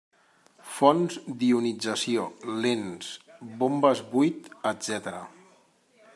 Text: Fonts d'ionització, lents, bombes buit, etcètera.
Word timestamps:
Fonts 0.77 1.17
d'ionització, 1.43 2.25
lents, 2.65 3.13
bombes 3.63 4.03
buit, 4.15 4.53
etcètera. 4.73 5.23